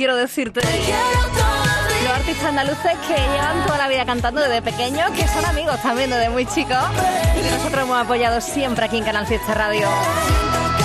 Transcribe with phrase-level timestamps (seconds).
[0.00, 0.62] quiero decirte.
[0.62, 6.08] Los artistas andaluces que llevan toda la vida cantando desde pequeños, que son amigos también
[6.08, 6.78] desde muy chicos
[7.38, 9.86] y que nosotros hemos apoyado siempre aquí en Canal Fiesta Radio.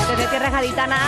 [0.10, 1.00] Desde Tierras Gaditanas,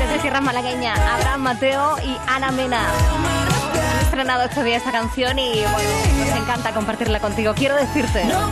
[0.00, 2.80] desde Tierras Malagueñas, Abraham Mateo y Ana Mena.
[2.80, 7.54] Han estrenado este día esta canción y bueno, nos encanta compartirla contigo.
[7.54, 8.24] Quiero decirte.
[8.24, 8.50] No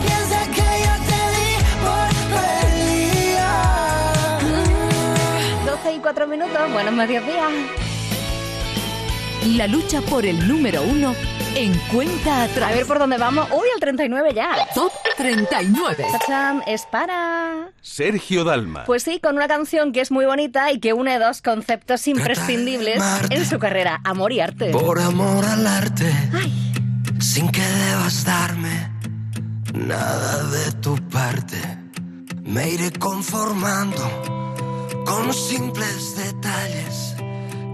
[5.65, 7.90] 12 y 4 minutos, buenos mediodías
[9.45, 11.15] la lucha por el número uno
[11.55, 12.71] en cuenta atrás.
[12.71, 13.47] A ver por dónde vamos.
[13.51, 14.67] Uy, al 39 ya.
[14.73, 16.05] Top 39.
[16.11, 17.71] Chacham, es para.
[17.81, 18.83] Sergio Dalma.
[18.85, 23.01] Pues sí, con una canción que es muy bonita y que une dos conceptos imprescindibles
[23.29, 24.71] en su carrera: amor y arte.
[24.71, 26.11] Por amor al arte.
[26.33, 26.51] Ay.
[27.19, 28.91] Sin que debas darme
[29.73, 31.57] nada de tu parte.
[32.43, 34.01] Me iré conformando
[35.05, 37.15] con simples detalles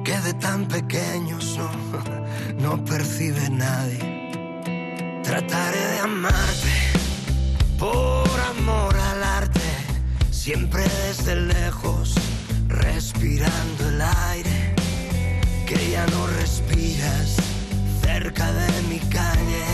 [0.08, 1.70] que de tan pequeño no,
[2.78, 4.00] no percibe nadie.
[5.22, 6.76] Trataré de amarte
[7.78, 9.70] por amor al arte,
[10.32, 12.16] siempre desde lejos,
[12.70, 14.02] respirando el
[14.32, 14.76] aire
[15.66, 17.36] que ya no respiras
[18.02, 19.66] cerca de mi calle,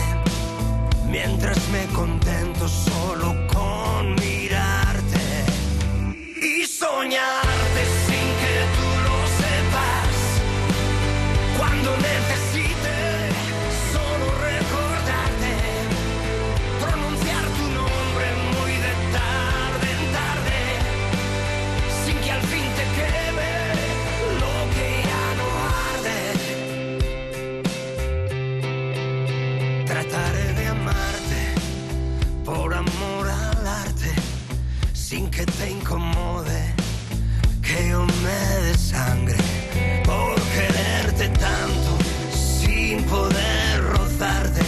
[1.06, 5.44] mientras me contento solo con mirarte
[6.42, 7.93] y soñarte.
[40.04, 41.98] por quererte tanto
[42.30, 44.62] sin poder rozarte,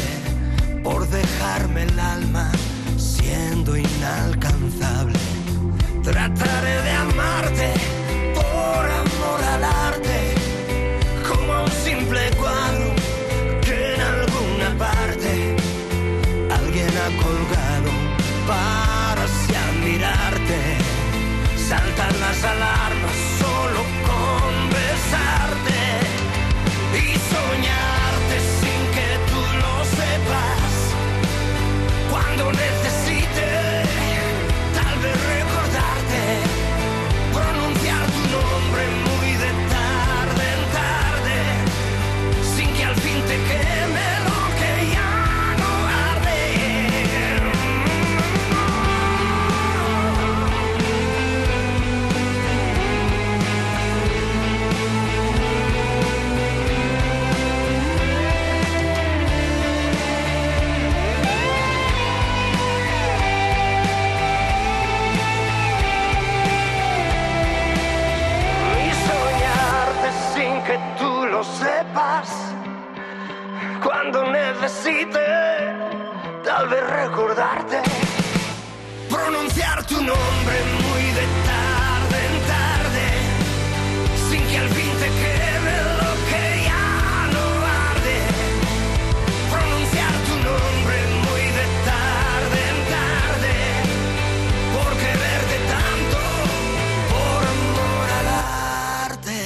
[0.83, 2.51] por dejarme el alma
[2.97, 5.19] siendo inalcanzable.
[6.03, 6.76] Trataré
[74.87, 75.27] necesite,
[76.45, 77.83] tal vez recordarte,
[79.09, 83.07] pronunciar tu nombre muy de tarde en tarde,
[84.29, 85.61] sin que al fin te quede
[86.01, 87.45] lo que ya no
[87.91, 88.19] arde,
[89.51, 90.97] pronunciar tu nombre
[91.27, 93.55] muy de tarde en tarde,
[94.75, 96.19] por quererte tanto,
[97.11, 98.29] por amor al
[99.11, 99.39] arte.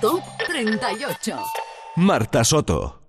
[0.00, 1.44] Top 38
[1.96, 3.03] Marta Soto.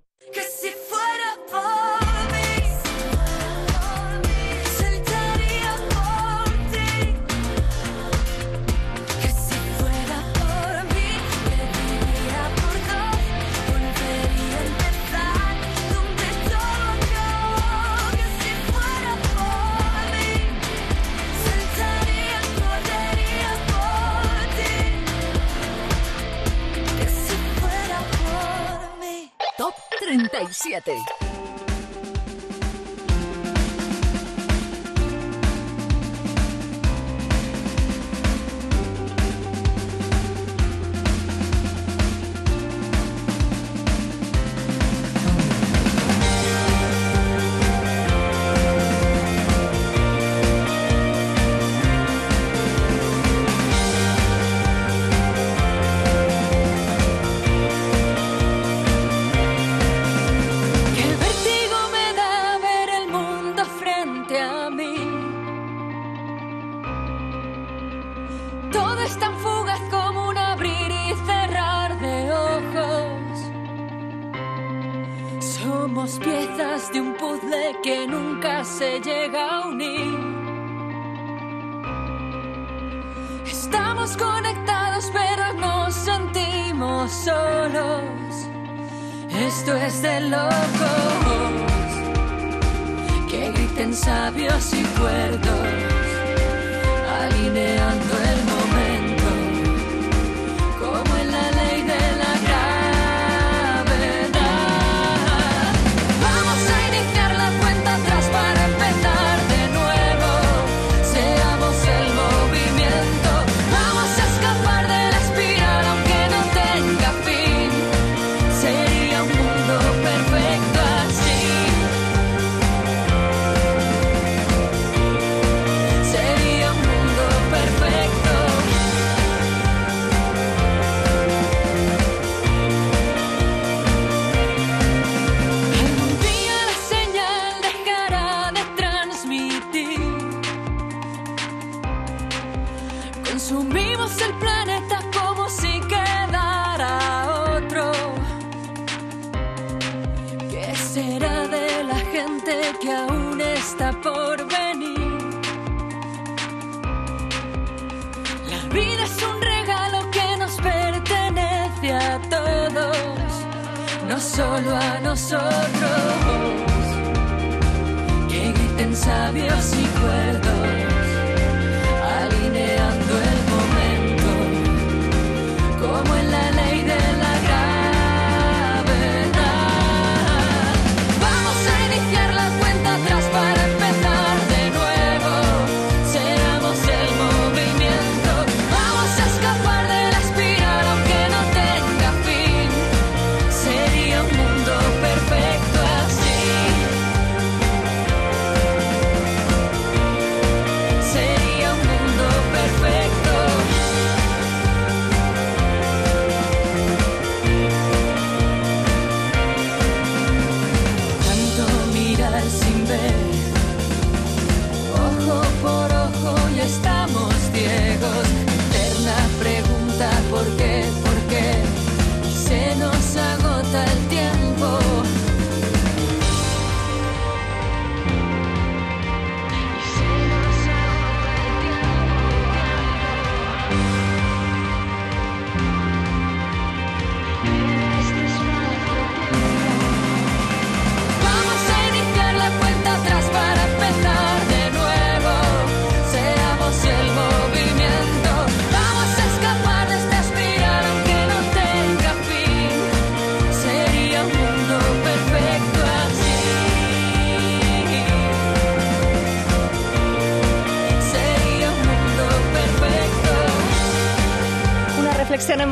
[30.76, 31.25] 7.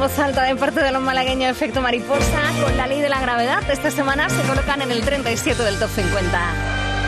[0.03, 3.63] Voz alta de parte de los malagueños Efecto Mariposa con la ley de la gravedad.
[3.71, 6.41] Esta semana se colocan en el 37 del top 50.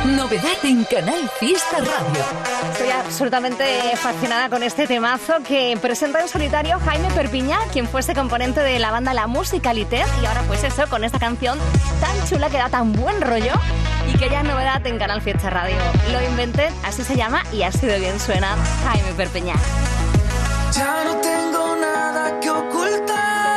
[0.05, 2.23] Novedad en Canal Fiesta Radio.
[2.71, 3.65] Estoy absolutamente
[3.97, 8.91] fascinada con este temazo que presenta en solitario Jaime Perpiñá, quien fuese componente de la
[8.91, 10.05] banda La Musicalité.
[10.21, 11.59] Y ahora, pues eso, con esta canción
[11.99, 13.51] tan chula que da tan buen rollo
[14.07, 15.75] y que ya es novedad en Canal Fiesta Radio.
[16.13, 19.55] Lo inventé, así se llama y así de bien suena Jaime Perpiñá.
[20.71, 21.64] Ya no tengo
[22.41, 23.54] que ocultar.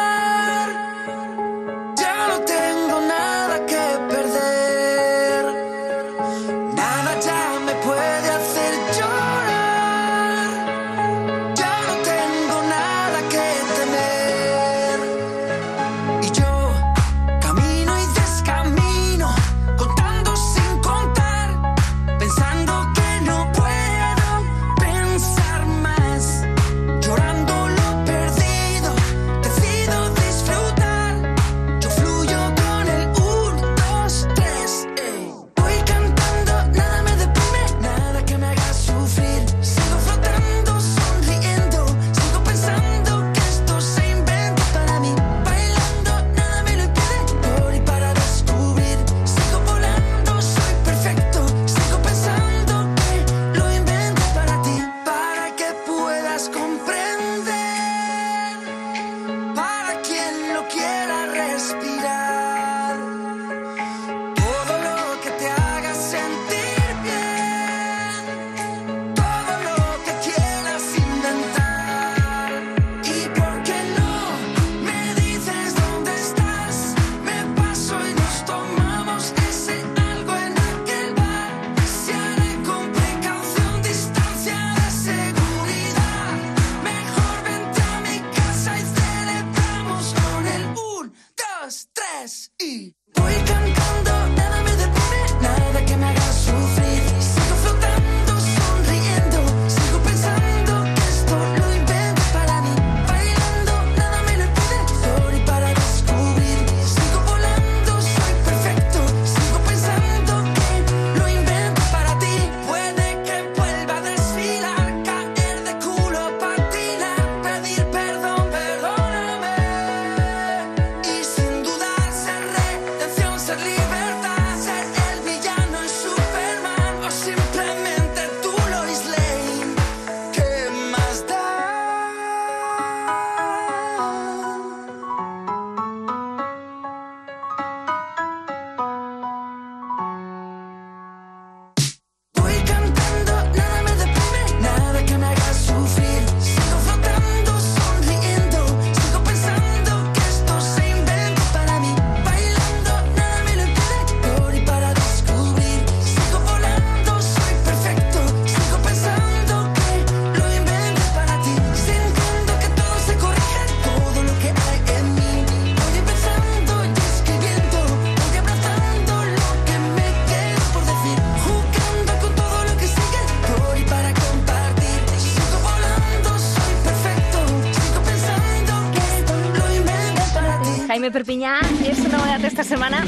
[181.11, 183.05] Perpiñá es una novedad de esta semana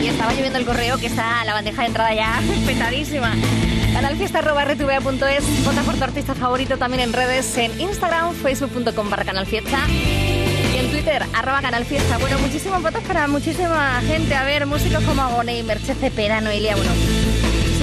[0.00, 3.34] y estaba lloviendo el correo que está la bandeja de entrada ya petadísima.
[3.92, 10.78] Canalfiesta.rtva.es, vota por tu artista favorito también en redes, en Instagram, facebook.com barra canalfiesta y
[10.78, 12.18] en Twitter, arroba canalfiesta.
[12.18, 14.34] Bueno, muchísimos votos para muchísima gente.
[14.34, 16.92] A ver, músicos como Agoney, Merche Cepeda, Noelia, bueno,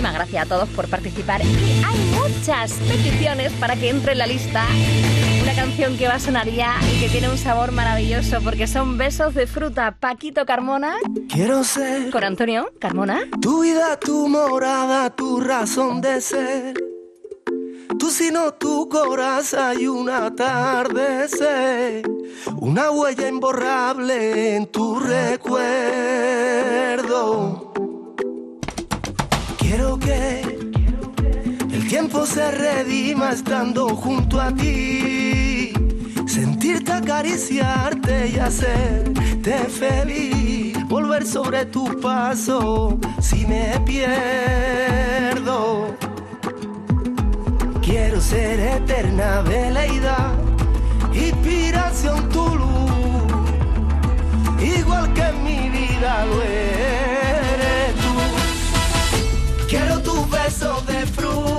[0.08, 1.42] muchísimas gracias a todos por participar.
[1.44, 4.66] Y hay muchas peticiones para que entre en la lista
[5.42, 8.98] una canción que va a sonar ya y que tiene un sabor maravilloso porque son
[8.98, 9.98] besos de fruta.
[10.00, 10.96] Paquito Carmona
[11.30, 13.22] Quiero ser con Antonio Carmona.
[13.42, 16.76] tu vida, tu morada, tu razón de ser.
[18.00, 22.04] Tú sino tu corazón y un atardecer,
[22.58, 25.48] una huella imborrable en tu recuerdo.
[30.08, 35.74] El tiempo se redima estando junto a ti,
[36.26, 45.94] sentirte acariciarte y hacerte feliz, volver sobre tu paso si me pierdo.
[47.82, 50.34] Quiero ser eterna veleidad,
[51.14, 57.07] inspiración tu luz, igual que en mi vida lo eres
[60.58, 61.57] besos de fruta,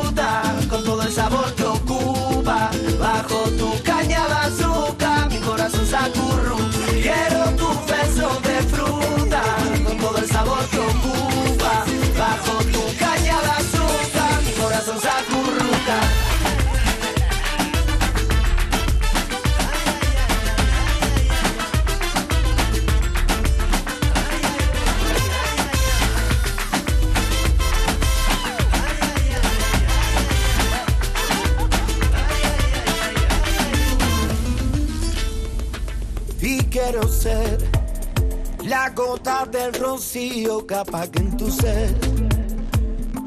[39.89, 40.75] rocío que
[41.15, 41.95] en tu ser.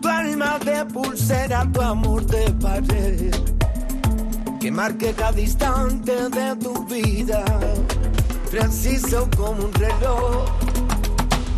[0.02, 3.32] Tu alma de pulsera, tu amor de pared,
[4.60, 7.44] que marque cada instante de tu vida,
[8.52, 10.46] preciso como un reloj.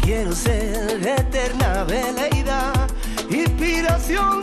[0.03, 2.87] Quiero ser eterna veleidad,
[3.29, 4.42] inspiración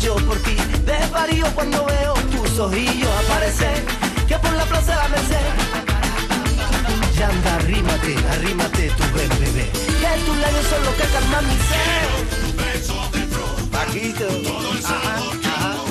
[0.00, 3.84] yo por ti desvarío cuando veo tus ojillos aparecer,
[4.26, 5.36] que por la plaza la Merced.
[7.16, 9.70] Ya anda, arrímate, arrímate, tu ven, bebé.
[10.00, 12.08] Que tus labios son los que calman mi sed.
[13.70, 14.28] Bajito.
[14.84, 15.74] Ajá, ajá.
[15.74, 15.89] Salsa.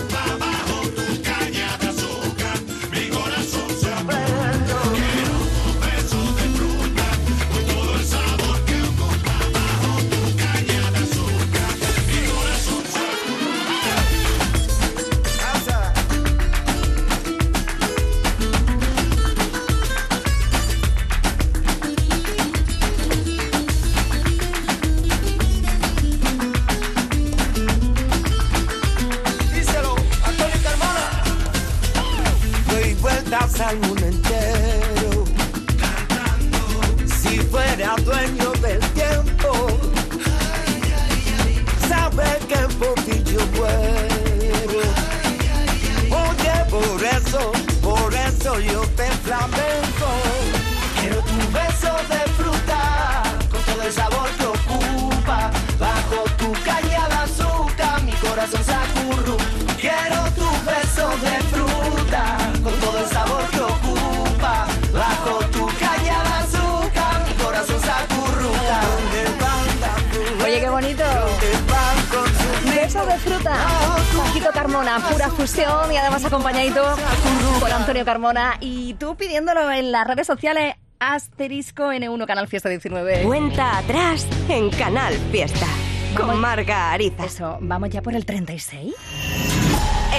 [78.14, 78.58] Carmona.
[78.60, 83.22] Y tú pidiéndolo en las redes sociales, asterisco N1 Canal Fiesta 19.
[83.22, 85.68] Cuenta atrás en Canal Fiesta.
[86.16, 86.32] Vamos.
[86.32, 87.24] Con Marga Ariza.
[87.24, 88.96] Eso, ¿vamos ya por el 36?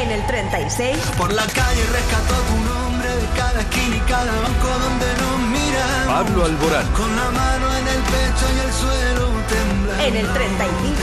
[0.03, 4.69] En el 36, Por la calle rescató tu nombre de cada esquina y cada banco
[4.85, 6.07] donde nos miramos.
[6.07, 6.87] Pablo Alborán.
[6.93, 10.07] Con la mano en el pecho y el suelo tembla.
[10.07, 10.95] en el 35,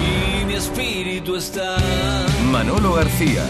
[0.00, 1.76] Y mi espíritu está
[2.52, 3.42] Manolo García.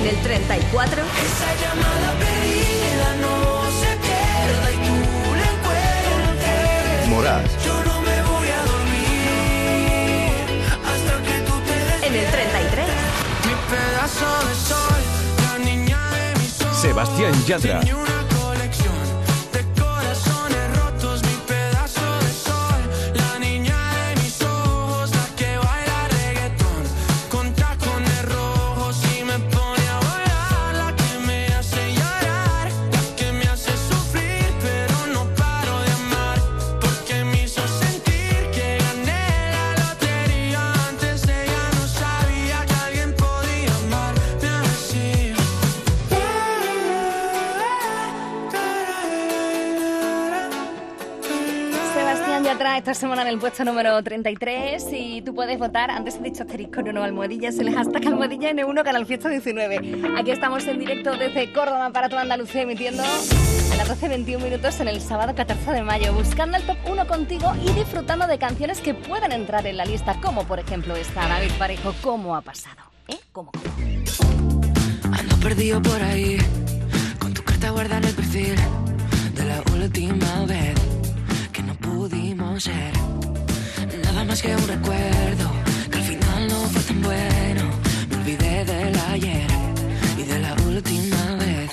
[0.00, 3.34] En el 34, Esa llamada perdida no
[3.80, 4.96] se pierda y tú
[5.36, 7.08] la encuentres.
[7.08, 7.64] Moraz.
[7.64, 10.40] Yo no me voy a dormir
[10.90, 12.86] hasta que tú te en el 33,
[13.46, 15.00] mi pedazo de sol,
[15.42, 16.80] la niña de mis ojos.
[16.80, 17.80] Sebastián Yatra.
[52.80, 56.80] Esta semana en el puesto número 33 y tú puedes votar, antes he dicho asterisco,
[56.80, 60.16] no, no, almohadillas, el hashtag almohadilla N1 Canal Fiesta 19.
[60.16, 64.88] Aquí estamos en directo desde Córdoba para toda Andalucía emitiendo a las 12.21 minutos en
[64.88, 68.94] el sábado 14 de mayo, buscando el top 1 contigo y disfrutando de canciones que
[68.94, 72.80] pueden entrar en la lista, como por ejemplo esta, David Parejo, ¿cómo ha pasado?
[73.08, 73.18] ¿Eh?
[73.32, 75.14] ¿Cómo, cómo?
[75.14, 76.38] Ando perdido por ahí,
[77.18, 78.54] con tu carta guardada en el perfil
[79.34, 80.79] de la última vez
[82.60, 82.92] ser.
[84.04, 85.50] Nada más que un recuerdo,
[85.90, 87.62] que al final no fue tan bueno.
[88.08, 89.50] Me olvidé del ayer
[90.18, 91.70] y de la última vez.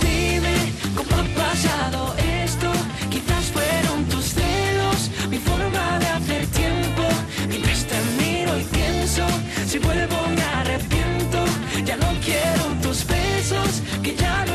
[0.00, 0.56] Dime
[0.94, 2.70] cómo ha pasado esto,
[3.10, 7.04] quizás fueron tus celos, mi forma de hacer tiempo.
[7.48, 9.26] Mientras te miro y pienso,
[9.66, 11.38] si vuelvo me arrepiento.
[11.84, 14.45] Ya no quiero tus besos, que ya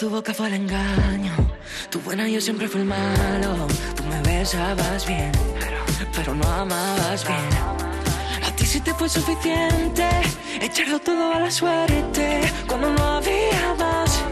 [0.00, 1.32] tu boca fue el engaño.
[1.90, 3.66] Tu buena yo siempre fui el malo.
[3.94, 5.30] Tú me besabas bien,
[6.16, 7.50] pero no amabas bien.
[8.46, 10.08] A ti sí te fue suficiente
[10.58, 14.24] echarlo todo a la suerte cuando no había más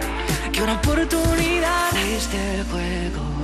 [0.51, 1.91] que una oportunidad.
[1.91, 3.38] Fuiste el juego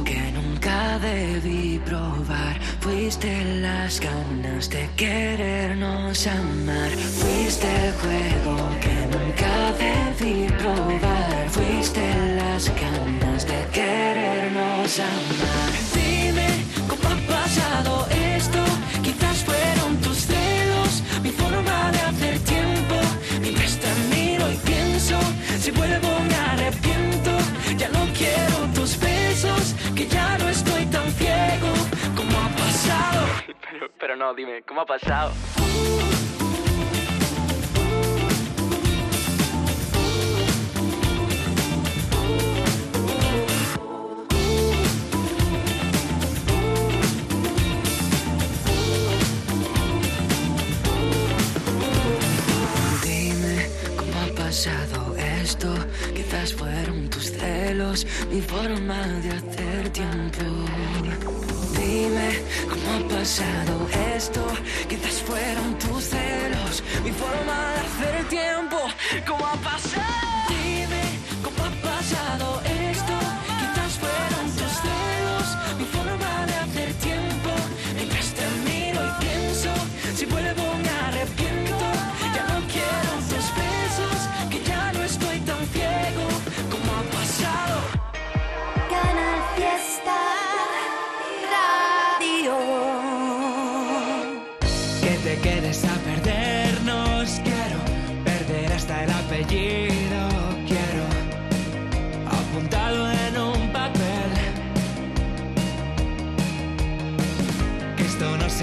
[1.04, 2.56] debí probar.
[2.80, 6.90] Fuiste las ganas de querernos amar.
[6.90, 9.52] Fuiste el juego que nunca
[9.84, 11.48] debí probar.
[11.50, 12.04] Fuiste
[12.36, 15.73] las ganas de querernos amar.
[33.98, 35.32] Pero no, dime, ¿cómo ha pasado?
[53.02, 55.74] Dime cómo ha pasado esto.
[56.14, 60.63] Quizás fueron tus celos, mi forma de hacer tiempo.
[61.94, 64.44] Dime cómo ha pasado esto.
[64.88, 68.78] Quizás fueron tus celos, mi forma de hacer tiempo.
[69.24, 70.13] ¿Cómo ha pasado?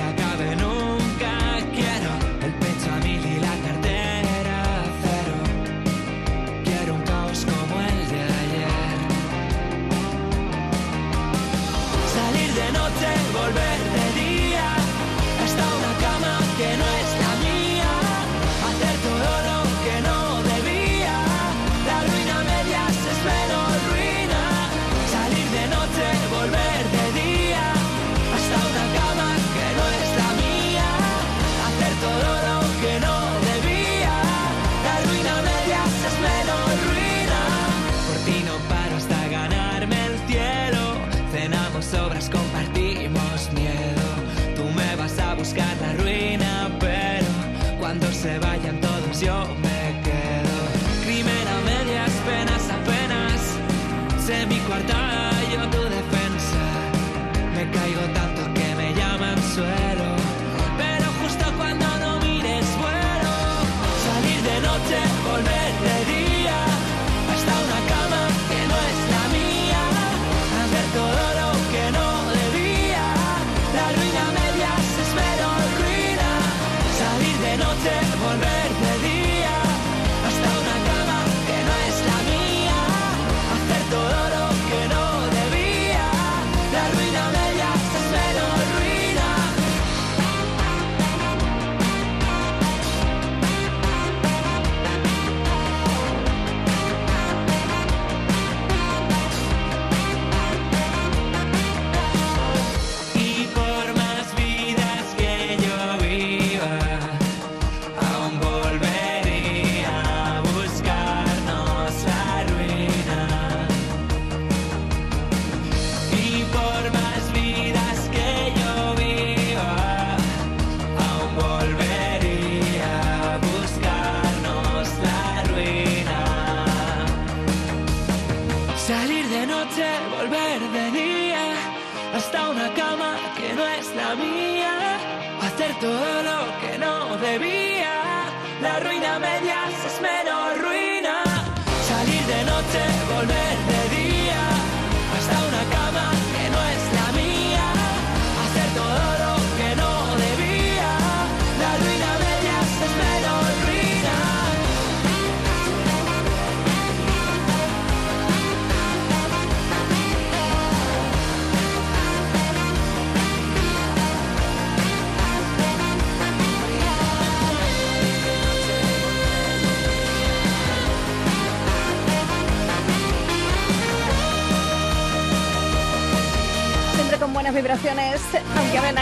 [0.01, 0.80] se acabe, no.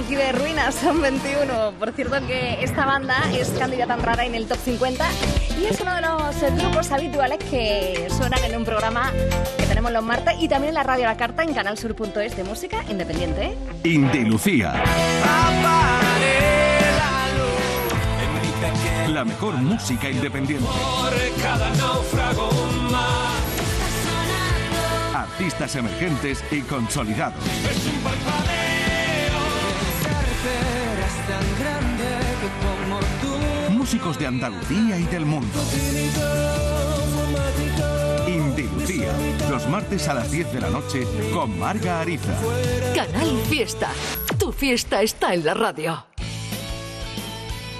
[0.09, 1.73] Aquí de ruinas, son 21.
[1.77, 5.07] Por cierto que esta banda es candidata en rara en el top 50
[5.61, 9.11] y es uno de los eh, grupos habituales que suenan en un programa
[9.57, 12.83] que tenemos los martes y también en la radio La Carta en canalsur.es de música
[12.89, 13.55] independiente.
[13.83, 14.83] Indy Lucía.
[19.09, 20.67] La mejor música independiente.
[25.13, 27.43] Artistas emergentes y consolidados.
[33.69, 35.59] Músicos de Andalucía y del mundo.
[38.27, 39.11] Indy Lucía.
[39.49, 42.35] Los martes a las 10 de la noche con Marga Ariza.
[42.95, 43.89] Canal Fiesta.
[44.37, 46.05] Tu fiesta está en la radio.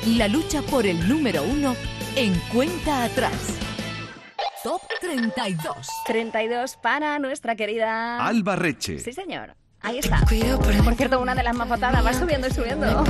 [0.08, 1.76] La lucha por el número uno
[2.16, 3.60] en cuenta atrás.
[4.64, 5.88] Top 32.
[6.06, 8.26] 32 para nuestra querida...
[8.26, 9.00] Alba Reche.
[9.00, 9.56] Sí, señor.
[9.82, 10.22] Ahí está.
[10.84, 12.06] Por cierto, una de las más votadas.
[12.06, 13.04] Va subiendo y subiendo.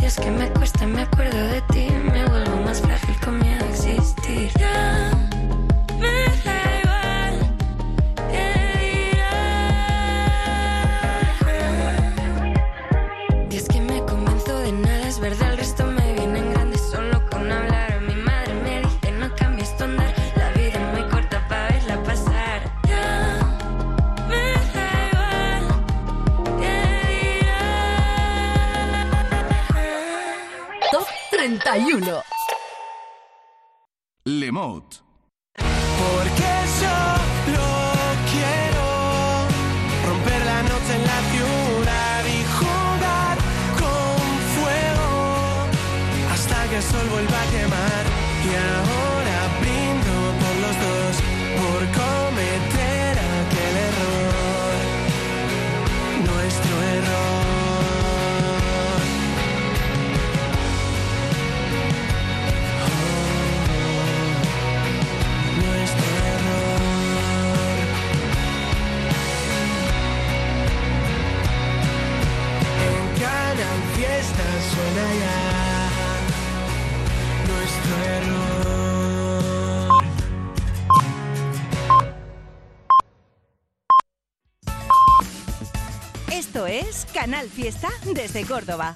[0.00, 1.88] Días que me cuesta me acuerdo de ti.
[1.90, 4.50] Me vuelvo más frágil con miedo a existir.
[4.58, 5.10] Ya
[5.98, 6.57] me
[31.68, 32.22] 31.
[34.24, 35.04] Lemot.
[35.54, 37.66] Porque solo
[38.32, 38.86] quiero
[40.06, 43.36] romper la noche en la ciudad y jugar
[43.82, 44.16] con
[44.54, 45.66] fuego
[46.32, 48.07] hasta que el sol vuelva a quemar.
[86.32, 88.94] Esto es Canal Fiesta desde Córdoba.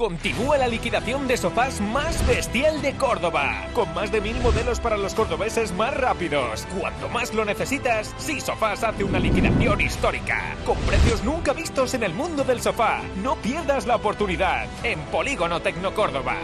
[0.00, 4.96] Continúa la liquidación de sofás más bestial de Córdoba, con más de mil modelos para
[4.96, 6.66] los cordobeses más rápidos.
[6.80, 12.02] Cuanto más lo necesitas, Sí Sofás hace una liquidación histórica, con precios nunca vistos en
[12.02, 13.02] el mundo del sofá.
[13.22, 16.38] No pierdas la oportunidad en Polígono Tecno Córdoba.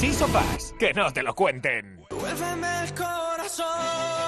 [0.00, 2.04] Sí Sofás, que no te lo cuenten.
[2.10, 4.27] El corazón,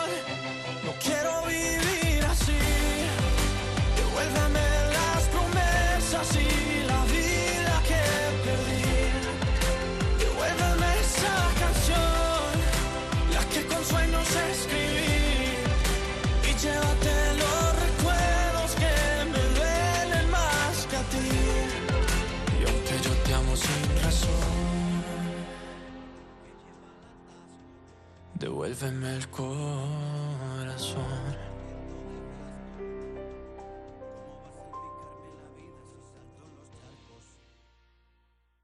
[28.81, 30.00] Devuélveme el.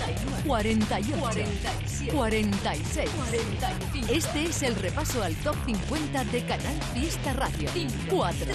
[0.45, 1.17] 48,
[2.13, 2.15] 46,
[3.10, 3.12] 45.
[4.12, 7.70] Este es el repaso al top 50 de Canal Fiesta Radio.
[8.10, 8.46] 4,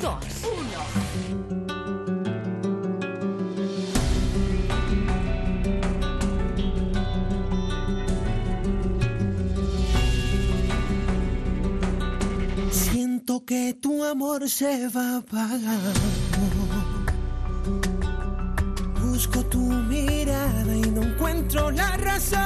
[0.00, 0.14] 2,
[12.60, 12.70] 1.
[12.70, 16.00] Siento que tu amor se va apagando.
[19.00, 22.40] Busco tu mirada y no encuentro la razón.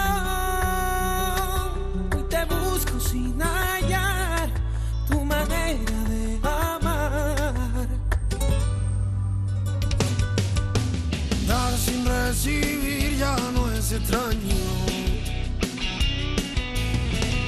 [2.14, 3.55] Hoy te busco sin hallar
[13.96, 14.56] extraño.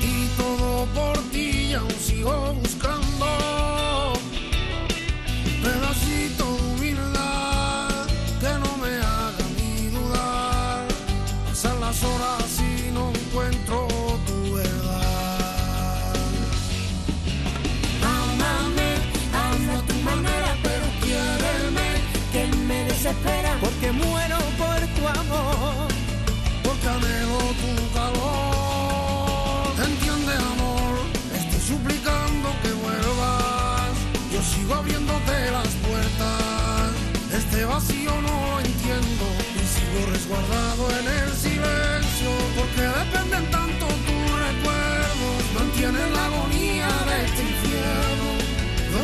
[0.02, 2.54] Y todo por ti aún sigo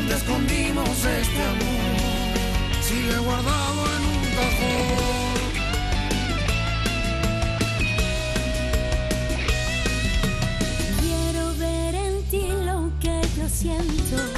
[0.07, 2.37] Donde escondimos este amor,
[2.83, 5.41] sigue guardado en un cajón.
[11.01, 14.34] Quiero ver en ti lo que yo siento.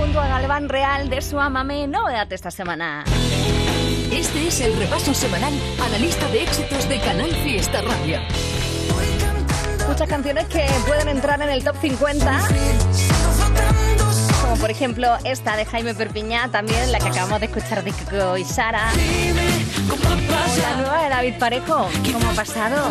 [0.00, 3.04] Junto a Galván Real de su Amame Novedad esta semana.
[4.10, 5.52] Este es el repaso semanal
[5.84, 8.18] a la lista de éxitos de Canal Fiesta Radio.
[9.86, 12.40] Muchas canciones que pueden entrar en el top 50.
[14.40, 18.38] Como por ejemplo esta de Jaime Perpiñá, también la que acabamos de escuchar de Kiko
[18.38, 18.92] y Sara.
[19.90, 22.88] O la nueva de David Parejo, como ha pasado.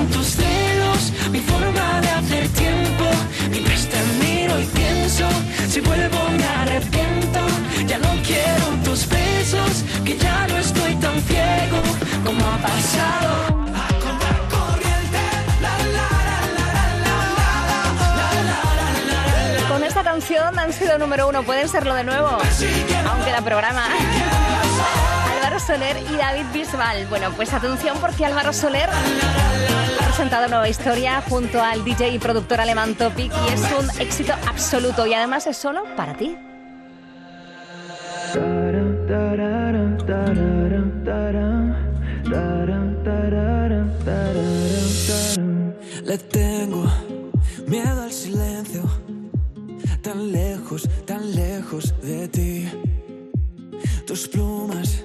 [4.49, 5.27] Miro y pienso,
[5.69, 7.39] si vuelvo me arrepiento.
[7.87, 11.81] Ya no quiero tus besos, que ya no estoy tan ciego
[12.25, 13.59] como ha pasado.
[19.69, 22.29] Con esta canción han sido número uno, pueden serlo de nuevo,
[23.07, 23.83] aunque la programa.
[25.35, 27.05] Álvaro Soler y David Bisbal.
[27.07, 28.89] Bueno, pues atención porque Álvaro Soler
[30.19, 35.07] presentado nueva historia junto al DJ y productor alemán Topic y es un éxito absoluto
[35.07, 36.35] y además es solo para ti.
[46.03, 46.85] Le tengo
[47.65, 48.83] miedo al silencio,
[50.01, 52.69] tan lejos, tan lejos de ti.
[54.05, 55.01] Tus plumas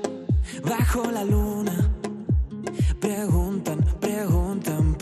[0.65, 1.89] bajo la luna
[3.01, 4.94] preguntan, preguntan.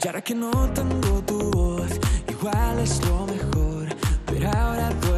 [0.00, 1.90] Y ahora que no tengo tu voz,
[2.28, 3.88] igual es lo mejor,
[4.26, 5.17] pero ahora duele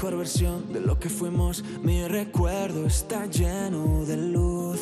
[0.00, 1.62] mejor versión de lo que fuimos.
[1.82, 4.80] Mi recuerdo está lleno de luz.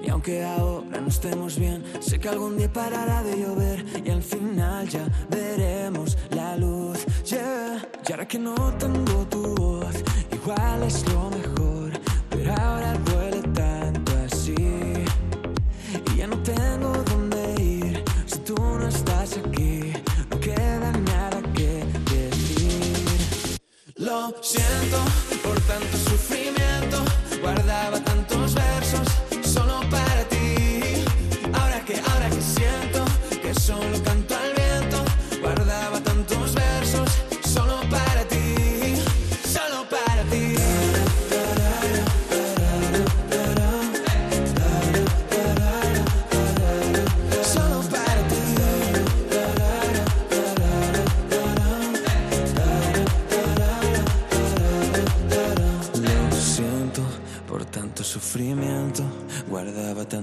[0.00, 4.22] Y aunque ahora no estemos bien, sé que algún día parará de llover y al
[4.22, 7.04] final ya veremos la luz.
[7.24, 7.84] Yeah.
[8.08, 9.96] Y ahora que no tengo tu voz,
[10.30, 11.90] igual es lo mejor.
[12.30, 12.96] Pero ahora
[24.40, 24.98] Siento
[25.42, 27.04] por tanto sufrimiento,
[27.40, 27.98] guardaba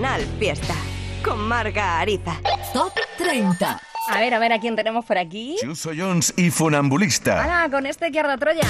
[0.00, 0.74] Canal Fiesta
[1.22, 2.40] con Marga Ariza.
[2.72, 3.78] Top 30.
[4.08, 5.56] A ver, a ver a quién tenemos por aquí.
[5.60, 7.44] Chuso Jones y Funambulista.
[7.44, 7.70] ¡Hala!
[7.70, 8.66] Con este que arda Troya.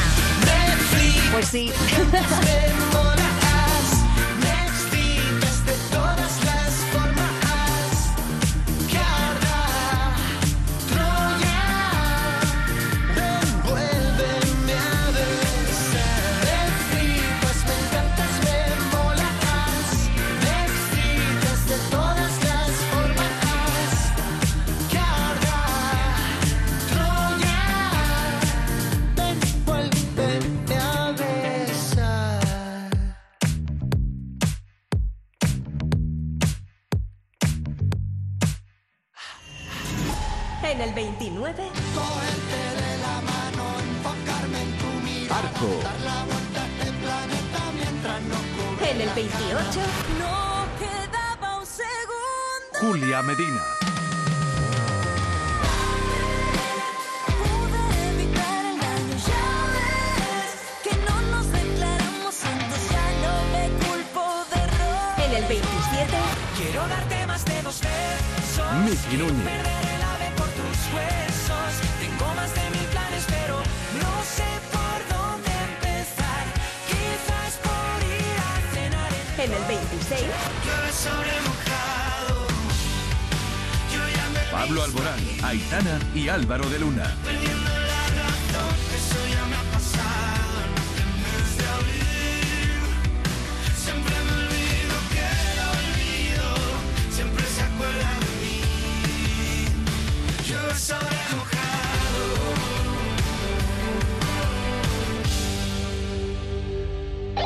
[1.30, 1.70] Pues sí.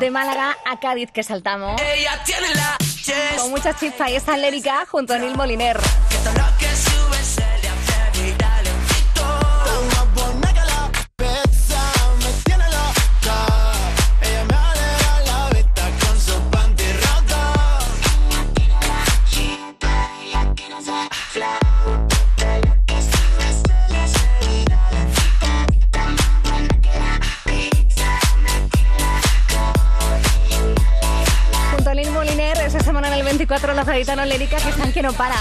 [0.00, 1.80] De Málaga a Cádiz que saltamos.
[1.80, 2.76] Ella tiene la.
[3.38, 5.78] Con mucha chispa y esa lérica junto a Neil Moliner.
[33.98, 35.38] Aitano Lérica que están que no paran.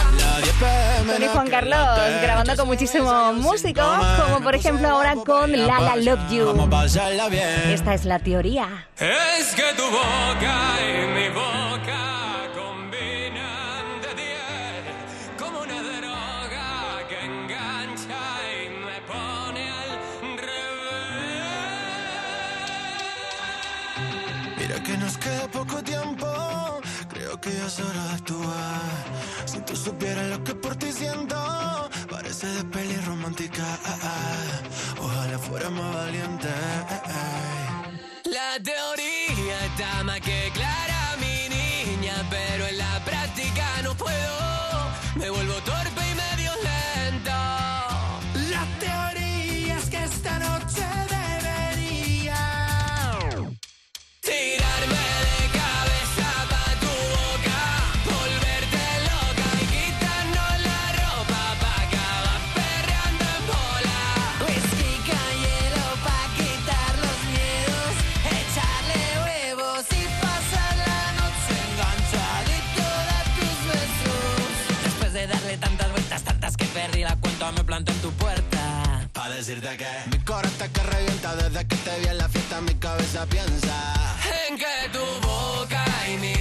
[1.05, 1.79] Tony Juan Carlos
[2.21, 3.85] grabando con muchísimos músicos,
[4.23, 6.69] como por ejemplo ahora con Lala Love You.
[7.69, 8.87] Esta es la teoría.
[8.99, 12.26] Es que tu boca y mi boca
[29.87, 31.35] supieras lo que por ti siento,
[32.09, 33.63] parece de peli romántica.
[33.85, 34.99] ah, ah.
[34.99, 36.47] Ojalá fuera más valiente.
[36.93, 38.29] eh, eh.
[38.37, 39.16] La teoría
[79.69, 83.93] Mi corazón está que revienta desde que te vi en la fiesta, mi cabeza piensa.
[84.47, 86.36] En que tu boca y mi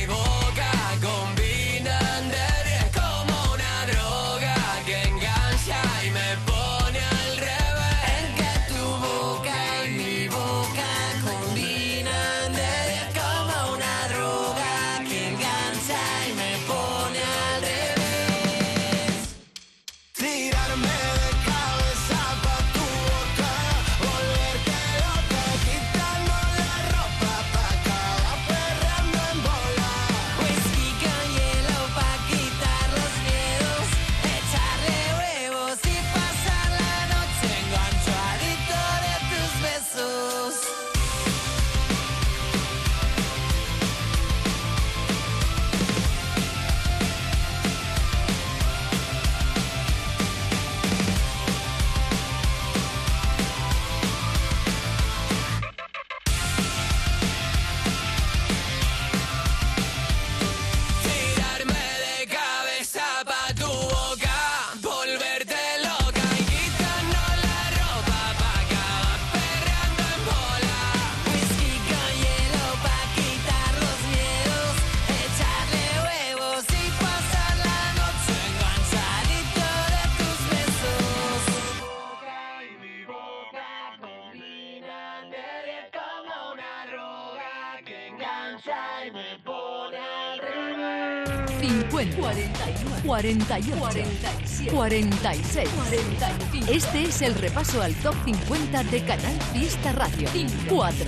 [93.34, 96.72] 48, 47, 46, 45.
[96.72, 100.28] Este es el repaso al top 50 de Canal Fiesta Radio.
[100.68, 101.04] 4,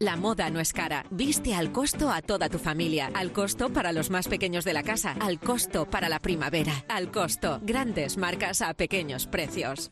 [0.05, 1.03] La moda no es cara.
[1.09, 3.09] Viste al costo a toda tu familia.
[3.15, 5.15] Al costo para los más pequeños de la casa.
[5.19, 6.85] Al costo para la primavera.
[6.87, 7.59] Al costo.
[7.63, 9.91] Grandes marcas a pequeños precios.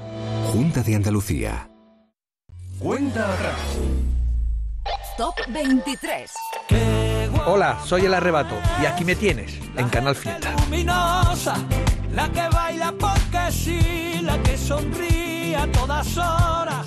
[0.52, 1.70] Junta de Andalucía.
[2.78, 3.56] Cuenta atrás.
[5.16, 6.30] Top 23.
[7.46, 10.52] Hola, soy el arrebato y aquí me tienes en Canal Fiesta.
[10.64, 11.54] luminosa,
[12.14, 16.86] la que baila porque sí, la que sonríe a todas horas,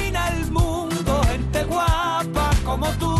[2.71, 3.13] como tú.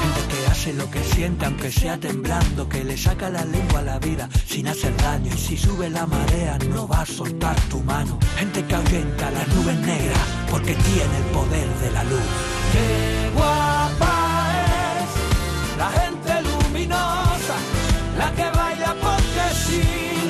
[0.00, 3.82] Gente que hace lo que siente aunque sea temblando, que le saca la lengua a
[3.82, 5.30] la vida sin hacer daño.
[5.34, 8.18] Y si sube la marea no va a soltar tu mano.
[8.38, 12.26] Gente que ahuyenta las nubes negras porque tiene el poder de la luz.
[12.72, 14.14] Qué guapa
[15.02, 15.10] es
[15.82, 17.56] la gente luminosa,
[18.20, 19.82] la que baila porque sí,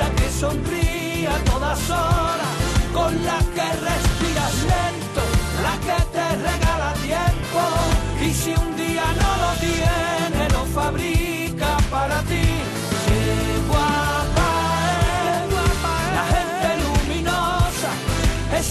[0.02, 2.52] la que sonríe a todas horas,
[2.92, 4.83] con la que respiras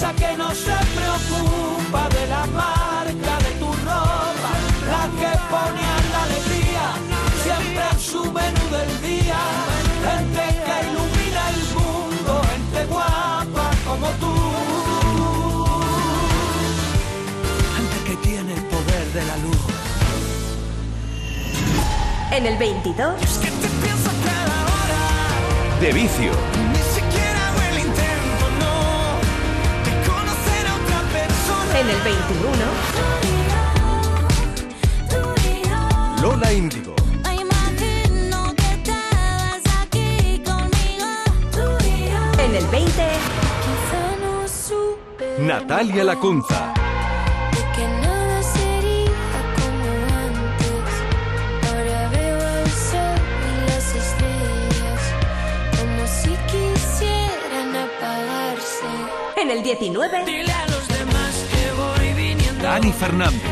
[0.03, 4.51] esa que no se preocupa de la marca de tu ropa,
[4.91, 6.85] la que pone a la alegría
[7.43, 9.39] siempre en su menú del día.
[10.07, 14.35] Gente que ilumina el mundo, gente guapa como tú.
[17.75, 19.57] Gente que tiene el poder de la luz.
[22.31, 23.39] En el 22.
[25.79, 26.62] De vicio.
[31.75, 32.53] en el 21.
[36.21, 36.95] Lola Índigo.
[42.37, 42.91] En el 20.
[43.63, 46.73] Quizá no supe Natalia Lacunza.
[47.75, 49.89] Que nada sería como
[50.27, 50.89] antes.
[51.67, 53.19] Ahora veo el sol
[53.49, 55.01] y las estrellas.
[55.77, 58.91] Como si quisieran apagarse.
[59.37, 60.25] En el 19.
[60.25, 60.72] Dile a
[62.73, 63.42] Dani Fernández.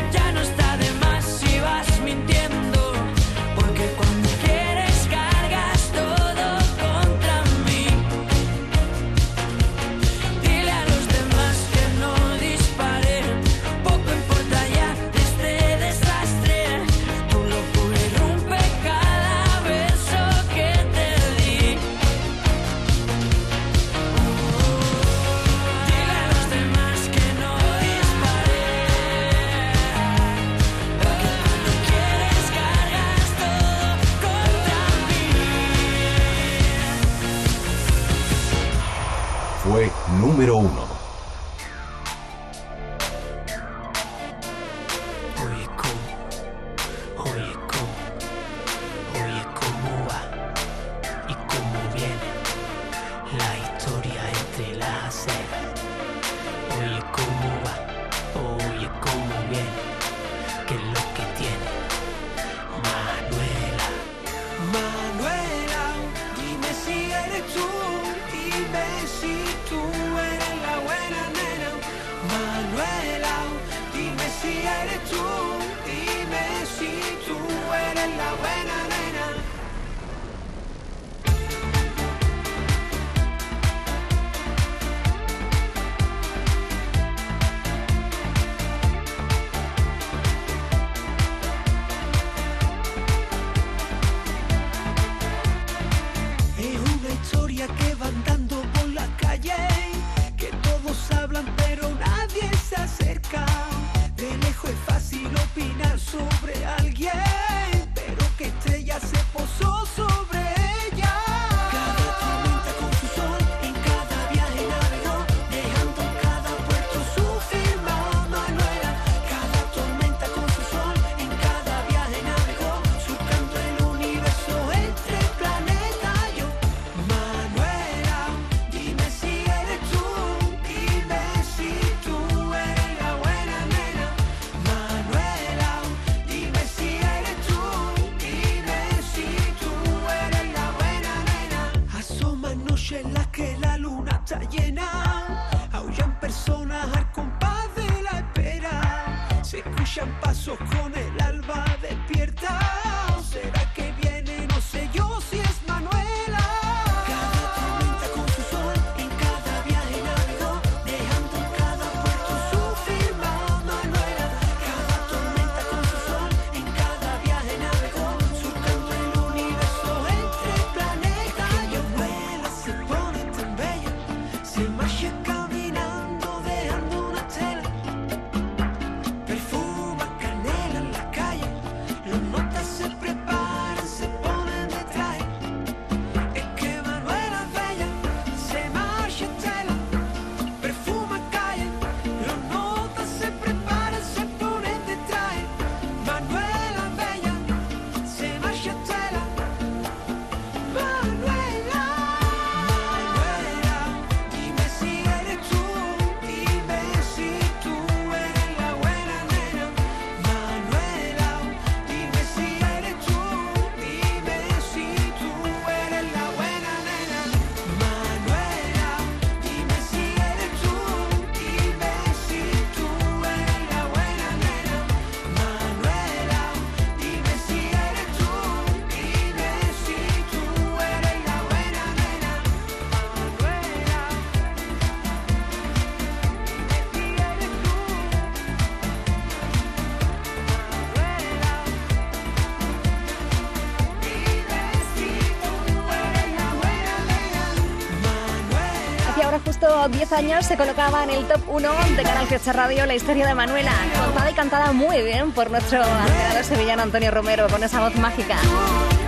[249.92, 253.34] 10 años se colocaba en el top 1 de Canal Fiesta Radio la historia de
[253.34, 253.72] Manuela,
[254.04, 258.36] contada y cantada muy bien por nuestro admirado sevillano Antonio Romero con esa voz mágica.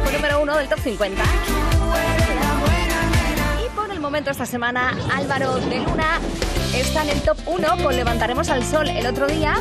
[0.03, 1.23] Fue número 1 del top 50.
[3.65, 6.21] Y por el momento esta semana Álvaro de Luna
[6.75, 9.55] está en el top 1 con Levantaremos al Sol el otro día.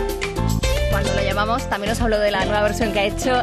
[0.91, 3.41] Cuando lo llamamos también nos habló de la nueva versión que ha hecho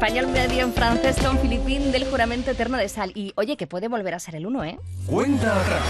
[0.00, 3.12] español, medio en francés con Filipín del juramento eterno de sal.
[3.14, 4.78] Y oye, que puede volver a ser el 1, ¿eh?
[5.04, 5.82] Cuenta atrás.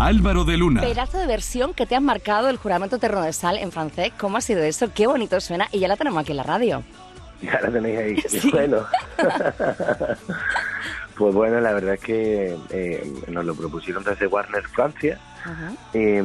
[0.00, 0.80] Álvaro de Luna.
[0.80, 4.10] Pedazo de versión que te han marcado el juramento eterno de sal en francés.
[4.18, 4.92] ¿Cómo ha sido eso?
[4.92, 5.68] Qué bonito suena.
[5.70, 6.82] Y ya la tenemos aquí en la radio.
[7.40, 8.16] Ya la tenéis ahí.
[8.40, 8.78] Qué Bueno.
[11.16, 15.20] pues bueno, la verdad es que eh, nos lo propusieron desde Warner Francia.
[15.92, 16.20] Eh,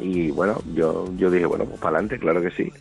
[0.00, 2.72] y bueno, yo, yo dije, bueno, pues para adelante, claro que sí.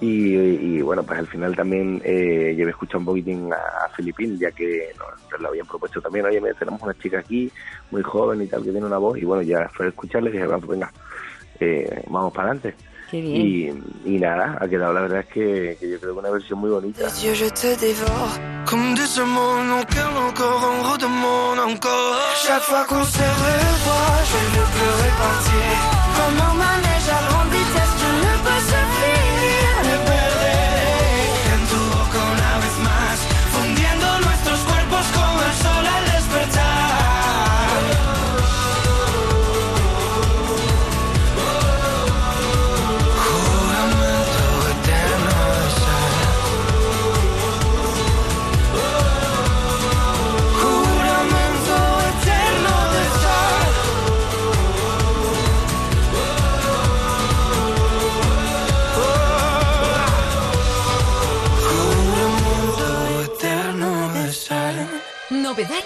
[0.00, 4.38] Y, y, bueno, pues al final también eh, llevé escuchado un poquitín a, a Filipín,
[4.38, 4.92] ya que
[5.30, 6.26] nos lo habían propuesto también.
[6.26, 7.50] Oye, mira, tenemos una chica aquí,
[7.90, 9.18] muy joven y tal, que tiene una voz.
[9.18, 10.92] Y bueno, ya fue a escucharle y dije, bueno, pues venga,
[11.60, 12.74] eh, vamos para adelante.
[13.10, 13.84] Qué bien.
[14.04, 16.58] Y, y nada, ha quedado la verdad es que, que yo creo que una versión
[16.58, 17.08] muy bonita.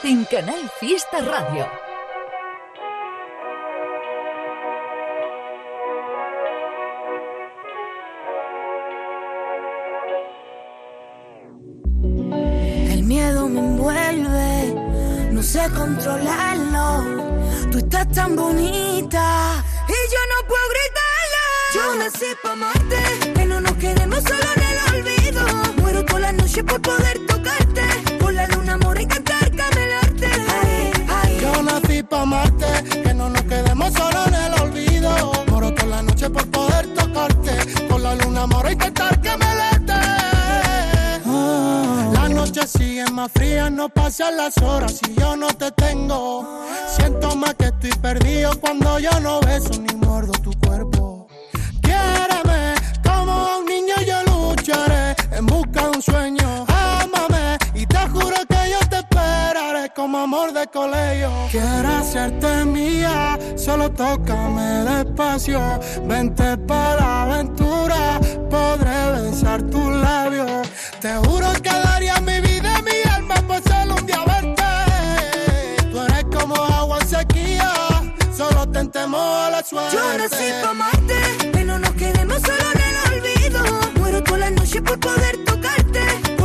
[0.03, 1.67] En Canal Fiesta Radio.
[12.91, 14.75] El miedo me envuelve,
[15.33, 17.05] no sé controlarlo.
[17.71, 21.45] Tú estás tan bonita y yo no puedo gritarlo.
[21.75, 25.43] Yo nací para amarte, que no nos quedemos solo en el olvido.
[25.77, 27.60] Muero por la noche por poder tocarte,
[32.21, 32.67] amarte,
[33.03, 35.11] que no nos quedemos solo en el olvido.
[35.49, 37.53] Moro toda la noche por poder tocarte,
[37.89, 39.93] con la luna moro y cantar que me late.
[41.27, 46.47] Ah, Las noches siguen más frías, no pasan las horas y yo no te tengo.
[46.89, 51.27] Siento más que estoy perdido cuando yo no beso ni muerdo tu cuerpo.
[51.83, 56.40] Quiéreme como un niño yo lucharé en busca de un sueño.
[60.11, 61.31] Como amor de colegio.
[61.53, 65.61] Quiero hacerte mía, solo tócame despacio.
[66.03, 70.69] Vente para la aventura, podré besar tus labios.
[71.01, 75.93] Te juro que daría mi vida mi alma por solo un día verte.
[75.93, 77.73] Tú eres como agua en sequía,
[78.93, 79.97] tenemos a la suerte.
[79.97, 83.61] Yo nací pa' amarte, no nos quedemos solo en el olvido.
[84.01, 86.40] Muero toda la noche por poder tocarte.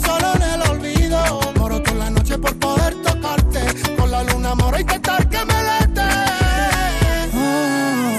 [0.00, 1.40] Solo en el olvido.
[1.56, 3.60] Moro toda la noche por poder tocarte.
[3.96, 6.08] Con la luna mora y cantar que me late.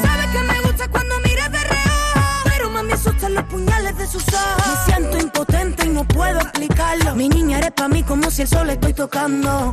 [0.03, 2.43] Sabes que me gusta cuando miras de reojo.
[2.45, 4.67] Pero más me asustan los puñales de sus ojos.
[4.67, 7.15] Me siento impotente y no puedo explicarlo.
[7.15, 9.71] Mi niña eres pa' mí como si el sol estoy tocando.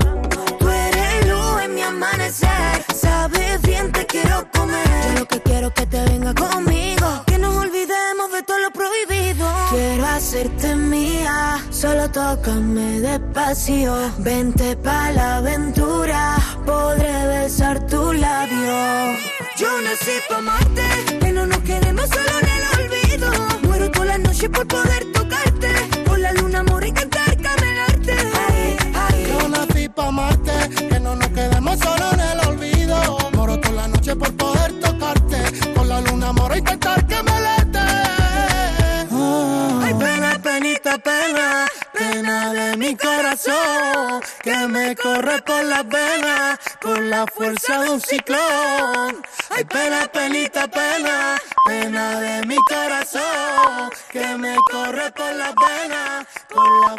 [0.59, 2.85] Tú eres luz en mi amanecer.
[2.95, 4.87] Sabes bien, te quiero comer.
[5.07, 7.28] Yo lo que quiero es que te venga conmigo.
[10.17, 11.59] Hacerte mía.
[11.71, 13.95] Solo tócame despacio.
[14.19, 16.37] Vente pa' la aventura.
[16.65, 19.17] Podré besar tu labio.
[19.57, 20.87] Yo nací pa' amarte.
[21.21, 23.31] Que no nos quedemos solo en el olvido.
[23.63, 25.71] Muero toda la noche por poder tocarte.
[26.07, 28.15] Con la luna mora y cantar camelarte.
[28.49, 29.27] Ay, ay.
[29.29, 30.53] Yo nací pa' amarte,
[30.89, 33.19] que no nos quedemos solo en el olvido.
[33.35, 35.39] Moro toda la noche por poder tocarte.
[35.75, 37.23] Con la luna mora y cantar que
[42.89, 44.23] mi corazón.
[44.43, 49.23] Que me corre por las venas, con la fuerza de un ciclón.
[49.51, 51.37] Ay, pena, penita, pena,
[51.67, 53.91] pena de mi corazón.
[54.11, 56.97] Que me corre por las venas, con la